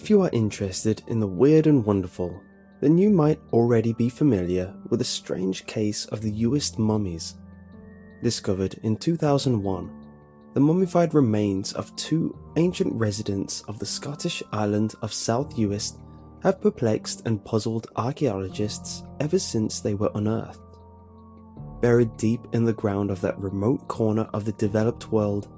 [0.00, 2.42] If you are interested in the weird and wonderful,
[2.80, 7.34] then you might already be familiar with a strange case of the Uist mummies.
[8.22, 9.90] Discovered in 2001,
[10.54, 16.00] the mummified remains of two ancient residents of the Scottish island of South Uist
[16.42, 20.78] have perplexed and puzzled archaeologists ever since they were unearthed.
[21.82, 25.48] Buried deep in the ground of that remote corner of the developed world,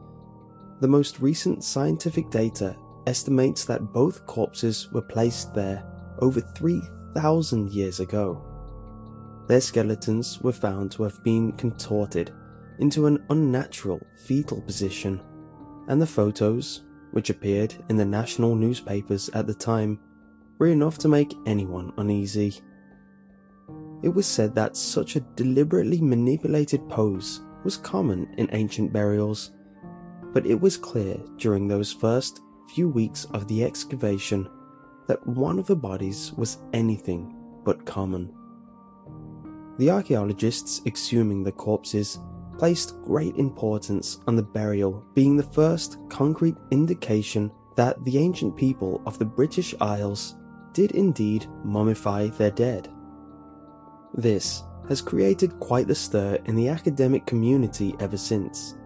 [0.81, 5.85] the most recent scientific data estimates that both corpses were placed there
[6.19, 8.43] over 3,000 years ago.
[9.49, 12.33] Their skeletons were found to have been contorted
[12.79, 15.21] into an unnatural fetal position,
[15.89, 19.99] and the photos, which appeared in the national newspapers at the time,
[20.59, 22.61] were enough to make anyone uneasy.
[24.03, 29.53] It was said that such a deliberately manipulated pose was common in ancient burials,
[30.33, 34.49] but it was clear during those first few weeks of the excavation
[35.07, 38.33] that one of the bodies was anything but common.
[39.79, 42.19] The archaeologists exhuming the corpses
[42.59, 49.03] placed great importance on the burial being the first concrete indication that the ancient people
[49.07, 50.37] of the British Isles
[50.73, 52.89] did indeed mummify their dead.
[54.15, 58.77] This has created quite the stir in the academic community ever since.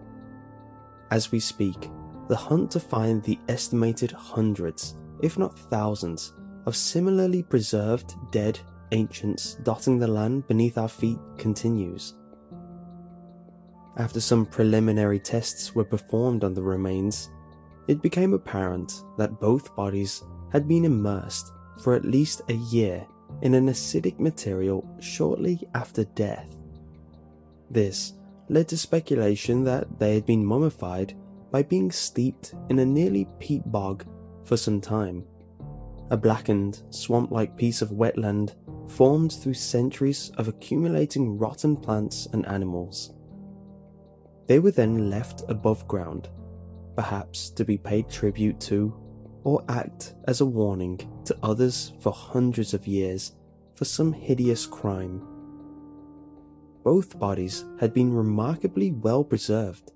[1.11, 1.89] As we speak,
[2.27, 6.33] the hunt to find the estimated hundreds, if not thousands,
[6.65, 8.59] of similarly preserved dead
[8.91, 12.15] ancients dotting the land beneath our feet continues.
[13.97, 17.29] After some preliminary tests were performed on the remains,
[17.87, 21.51] it became apparent that both bodies had been immersed
[21.81, 23.05] for at least a year
[23.41, 26.59] in an acidic material shortly after death.
[27.69, 28.13] This
[28.49, 31.13] led to speculation that they had been mummified
[31.51, 34.05] by being steeped in a nearly peat bog
[34.43, 35.25] for some time.
[36.09, 38.55] A blackened, swamp like piece of wetland
[38.89, 43.13] formed through centuries of accumulating rotten plants and animals.
[44.47, 46.29] They were then left above ground,
[46.95, 48.95] perhaps to be paid tribute to
[49.43, 53.33] or act as a warning to others for hundreds of years
[53.75, 55.21] for some hideous crime.
[56.83, 59.91] Both bodies had been remarkably well preserved,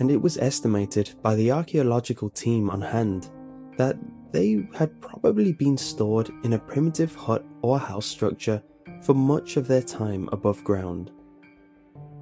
[0.00, 3.30] and it was estimated by the archaeological team on hand
[3.76, 3.96] that
[4.32, 8.62] they had probably been stored in a primitive hut or house structure
[9.02, 11.10] for much of their time above ground.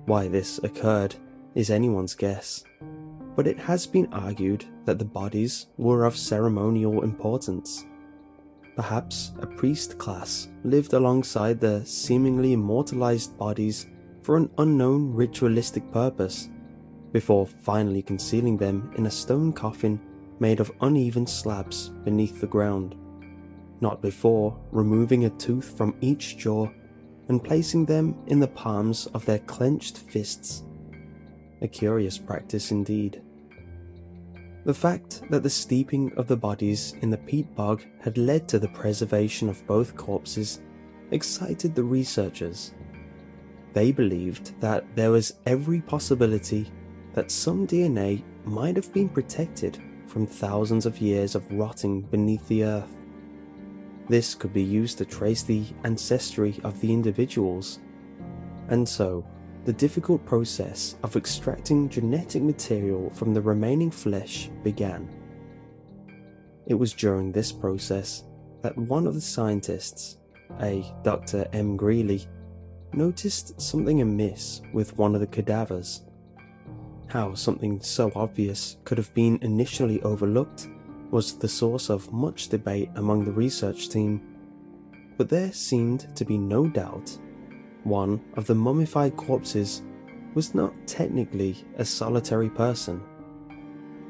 [0.06, 1.14] Why this occurred
[1.54, 2.64] is anyone's guess,
[3.36, 7.84] but it has been argued that the bodies were of ceremonial importance.
[8.74, 13.86] Perhaps a priest class lived alongside the seemingly immortalized bodies
[14.22, 16.48] for an unknown ritualistic purpose
[17.12, 20.00] before finally concealing them in a stone coffin
[20.40, 22.94] made of uneven slabs beneath the ground,
[23.80, 26.68] not before removing a tooth from each jaw
[27.28, 30.64] and placing them in the palms of their clenched fists.
[31.60, 33.22] A curious practice indeed.
[34.64, 38.58] The fact that the steeping of the bodies in the peat bog had led to
[38.58, 40.60] the preservation of both corpses
[41.10, 42.74] excited the researchers.
[43.72, 46.70] They believed that there was every possibility
[47.14, 52.64] that some DNA might have been protected from thousands of years of rotting beneath the
[52.64, 53.04] earth.
[54.08, 57.80] This could be used to trace the ancestry of the individuals,
[58.68, 59.24] and so
[59.64, 65.08] the difficult process of extracting genetic material from the remaining flesh began.
[66.66, 68.24] It was during this process
[68.62, 70.18] that one of the scientists,
[70.60, 71.46] a Dr.
[71.52, 71.76] M.
[71.76, 72.26] Greeley,
[72.92, 76.02] noticed something amiss with one of the cadavers.
[77.08, 80.68] How something so obvious could have been initially overlooked
[81.10, 84.20] was the source of much debate among the research team,
[85.16, 87.16] but there seemed to be no doubt
[87.84, 89.82] one of the mummified corpses
[90.34, 93.02] was not technically a solitary person.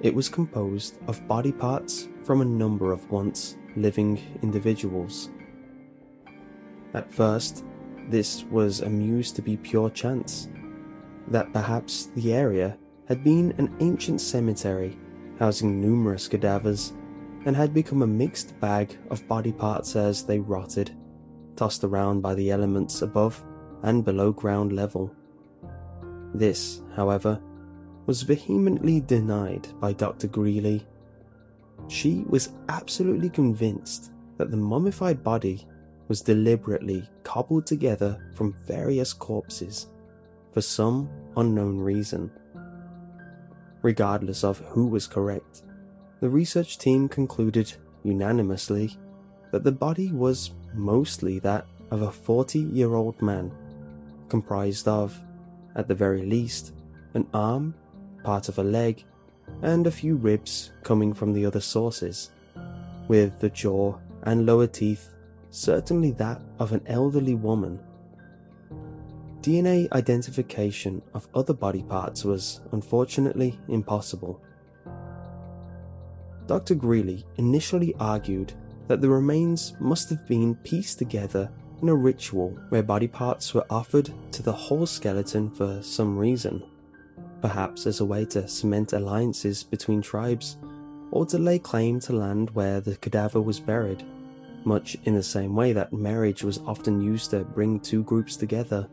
[0.02, 5.30] It was composed of body parts from a number of once living individuals.
[6.94, 7.64] At first,
[8.08, 10.48] this was amused to be pure chance,
[11.28, 12.76] that perhaps the area
[13.08, 14.96] had been an ancient cemetery
[15.38, 16.92] housing numerous cadavers
[17.46, 20.94] and had become a mixed bag of body parts as they rotted,
[21.56, 23.42] tossed around by the elements above
[23.82, 25.10] and below ground level.
[26.34, 27.40] This, however,
[28.04, 30.26] was vehemently denied by Dr.
[30.26, 30.86] Greeley.
[31.88, 35.66] She was absolutely convinced that the mummified body
[36.08, 39.86] was deliberately cobbled together from various corpses
[40.52, 42.30] for some unknown reason.
[43.82, 45.62] Regardless of who was correct,
[46.20, 47.72] the research team concluded
[48.02, 48.96] unanimously
[49.52, 53.52] that the body was mostly that of a 40 year old man,
[54.28, 55.20] comprised of,
[55.76, 56.72] at the very least,
[57.14, 57.74] an arm,
[58.24, 59.04] part of a leg,
[59.62, 62.30] and a few ribs coming from the other sources,
[63.06, 65.14] with the jaw and lower teeth
[65.50, 67.80] certainly that of an elderly woman.
[69.48, 74.42] DNA identification of other body parts was unfortunately impossible.
[76.46, 76.74] Dr.
[76.74, 78.52] Greeley initially argued
[78.88, 81.50] that the remains must have been pieced together
[81.80, 86.62] in a ritual where body parts were offered to the whole skeleton for some reason,
[87.40, 90.58] perhaps as a way to cement alliances between tribes
[91.10, 94.04] or to lay claim to land where the cadaver was buried,
[94.64, 98.86] much in the same way that marriage was often used to bring two groups together.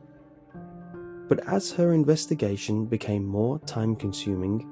[1.27, 4.69] But as her investigation became more time consuming,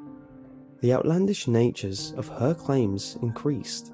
[0.82, 3.94] the outlandish natures of her claims increased.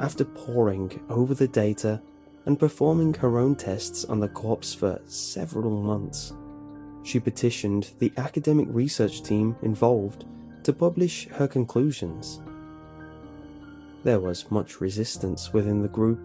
[0.00, 2.02] After poring over the data
[2.46, 6.34] and performing her own tests on the corpse for several months,
[7.04, 10.24] she petitioned the academic research team involved
[10.64, 12.40] to publish her conclusions.
[14.02, 16.20] There was much resistance within the group,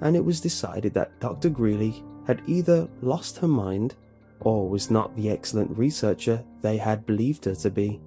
[0.00, 1.50] and it was decided that Dr.
[1.50, 3.94] Greeley had either lost her mind
[4.44, 8.00] or was not the excellent researcher they had believed her to be.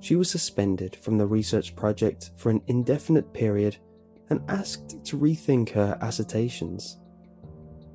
[0.00, 3.76] She was suspended from the research project for an indefinite period
[4.30, 6.98] and asked to rethink her assertions.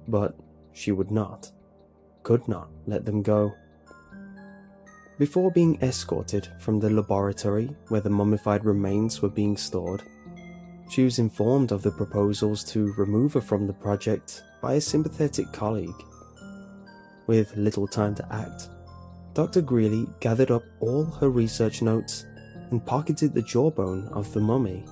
[0.08, 0.36] But
[0.74, 1.52] she would not,
[2.24, 3.54] could not let them go.
[5.20, 10.02] Before being escorted from the laboratory where the mummified remains were being stored,
[10.90, 15.52] she was informed of the proposals to remove her from the project by a sympathetic
[15.54, 16.04] colleague.
[17.28, 18.70] With little time to act,
[19.34, 19.62] Dr.
[19.62, 22.26] Greeley gathered up all her research notes
[22.72, 24.86] and pocketed the jawbone of the mummy,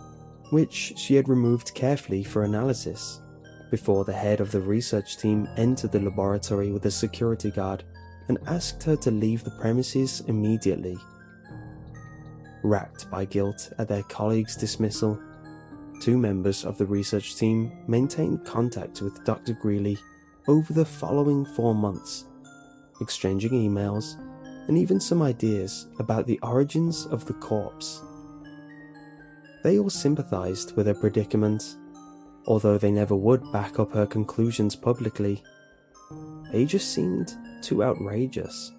[0.52, 3.22] which she had removed carefully for analysis,
[3.70, 7.84] before the head of the research team entered the laboratory with a security guard
[8.28, 10.98] and asked her to leave the premises immediately.
[12.64, 15.20] Racked by guilt at their colleague's dismissal,
[16.02, 19.54] two members of the research team maintained contact with Dr.
[19.54, 19.98] Greeley
[20.50, 22.26] over the following four months,
[23.02, 24.18] exchanging emails
[24.68, 28.02] and even some ideas about the origins of the corpse.
[29.64, 31.78] They all sympathized with her predicament,
[32.48, 35.44] although they never would back up her conclusions publicly.
[36.52, 38.72] They just seemed too outrageous.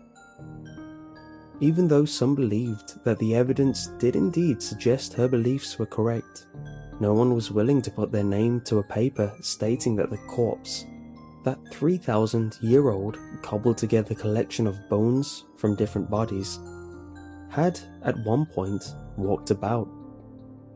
[1.60, 6.46] Even though some believed that the evidence did indeed suggest her beliefs were correct,
[6.98, 10.84] no one was willing to put their name to a paper stating that the corpse,
[11.44, 16.58] that 3,000 year old cobbled together collection of bones from different bodies,
[17.48, 19.88] had at one point walked about,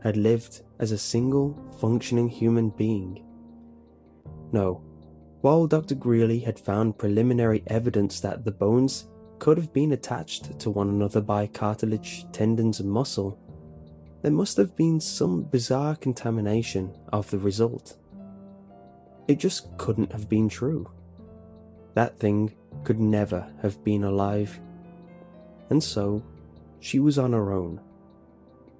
[0.01, 3.23] had lived as a single functioning human being.
[4.51, 4.83] No,
[5.41, 5.95] while Dr.
[5.95, 9.07] Greeley had found preliminary evidence that the bones
[9.39, 13.39] could have been attached to one another by cartilage, tendons, and muscle,
[14.21, 17.97] there must have been some bizarre contamination of the result.
[19.27, 20.89] It just couldn't have been true.
[21.95, 22.53] That thing
[22.83, 24.59] could never have been alive.
[25.69, 26.23] And so,
[26.79, 27.81] she was on her own.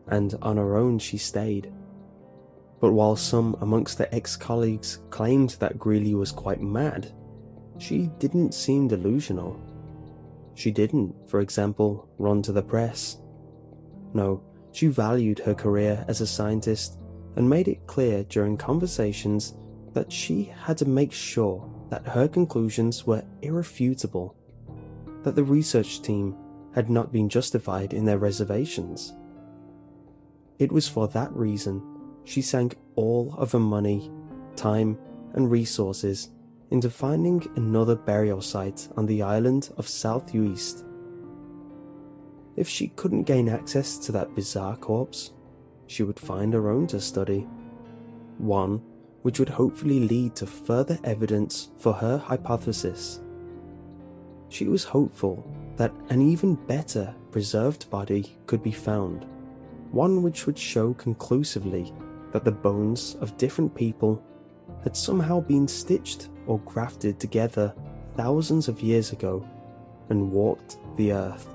[0.07, 1.73] And on her own she stayed.
[2.79, 7.11] But while some amongst the ex colleagues claimed that Greeley was quite mad,
[7.79, 9.59] she didn't seem delusional.
[10.53, 13.17] She didn't, for example, run to the press.
[14.13, 16.99] No, she valued her career as a scientist
[17.35, 19.55] and made it clear during conversations
[19.95, 24.35] that she had to make sure that her conclusions were irrefutable,
[25.23, 26.35] that the research team
[26.73, 29.13] had not been justified in their reservations.
[30.59, 31.81] It was for that reason
[32.25, 34.11] she sank all of her money,
[34.57, 34.97] time,
[35.33, 36.29] and resources
[36.71, 40.83] into finding another burial site on the island of South Uist.
[42.57, 45.31] If she couldn't gain access to that bizarre corpse,
[45.87, 47.47] she would find her own to study.
[48.37, 48.81] One
[49.25, 53.21] which would hopefully lead to further evidence for her hypothesis.
[54.49, 55.43] She was hopeful
[55.77, 59.25] that an even better preserved body could be found,
[59.89, 61.91] one which would show conclusively
[62.33, 64.23] that the bones of different people
[64.83, 67.73] had somehow been stitched or grafted together
[68.15, 69.43] thousands of years ago
[70.09, 71.49] and walked the earth.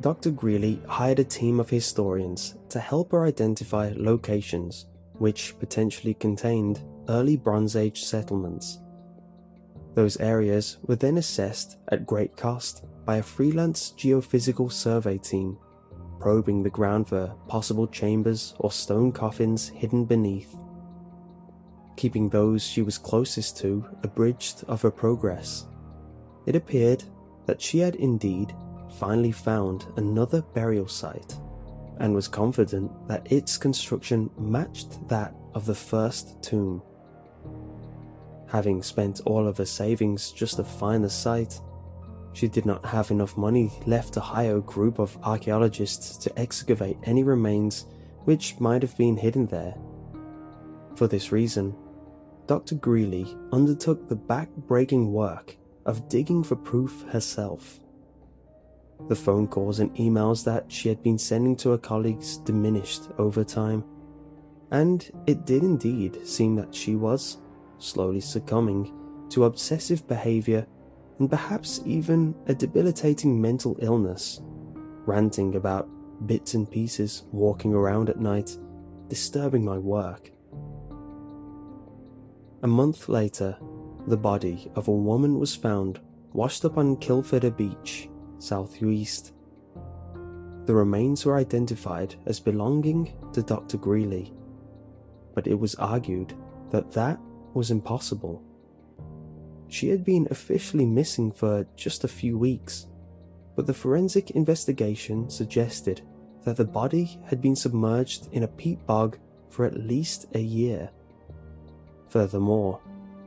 [0.00, 0.32] Dr.
[0.32, 4.86] Greeley hired a team of historians to help her identify locations
[5.18, 8.80] which potentially contained early Bronze Age settlements.
[9.94, 15.58] Those areas were then assessed at great cost by a freelance geophysical survey team,
[16.20, 20.54] probing the ground for possible chambers or stone coffins hidden beneath.
[21.96, 25.66] Keeping those she was closest to abridged of her progress,
[26.44, 27.04] it appeared
[27.46, 28.54] that she had indeed
[28.98, 31.36] finally found another burial site
[31.98, 36.82] and was confident that its construction matched that of the first tomb.
[38.48, 41.60] Having spent all of her savings just to find the site,
[42.32, 46.98] she did not have enough money left to hire a group of archaeologists to excavate
[47.04, 47.86] any remains
[48.24, 49.74] which might have been hidden there.
[50.96, 51.74] For this reason,
[52.46, 52.74] Dr.
[52.74, 57.80] Greeley undertook the back breaking work of digging for proof herself.
[59.08, 63.44] The phone calls and emails that she had been sending to her colleagues diminished over
[63.44, 63.84] time,
[64.70, 67.38] and it did indeed seem that she was
[67.78, 68.92] slowly succumbing
[69.30, 70.66] to obsessive behavior
[71.18, 74.40] and perhaps even a debilitating mental illness,
[75.06, 75.88] ranting about
[76.26, 78.56] bits and pieces walking around at night,
[79.08, 80.30] disturbing my work.
[82.62, 83.56] A month later,
[84.06, 86.00] the body of a woman was found
[86.32, 89.32] washed up on Kilpheder Beach, South Uist.
[90.66, 93.76] The remains were identified as belonging to Dr.
[93.76, 94.32] Greeley,
[95.34, 96.34] but it was argued
[96.70, 97.20] that that
[97.54, 98.42] was impossible.
[99.68, 102.86] She had been officially missing for just a few weeks,
[103.54, 106.02] but the forensic investigation suggested
[106.44, 110.90] that the body had been submerged in a peat bog for at least a year.
[112.08, 112.80] Furthermore,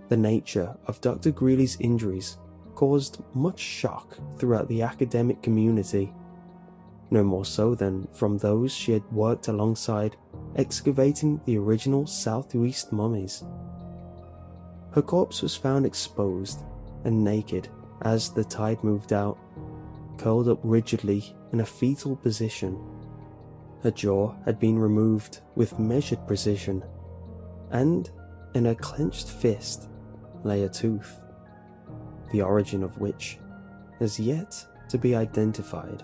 [0.08, 1.32] the nature of Dr.
[1.32, 2.38] Greeley's injuries
[2.80, 6.14] caused much shock throughout the academic community,
[7.12, 10.16] no more so than from those she had worked alongside
[10.56, 13.44] excavating the original South Uist mummies.
[14.94, 16.62] Her corpse was found exposed
[17.04, 17.68] and naked
[18.04, 19.38] as the tide moved out,
[20.18, 22.82] curled up rigidly in a fetal position.
[23.84, 26.86] Her jaw had been removed with measured precision,
[27.72, 28.10] and
[28.56, 29.90] in her clenched fist
[30.46, 31.20] lay a tooth,
[32.32, 33.40] the origin of which
[34.00, 36.04] has yet to be identified.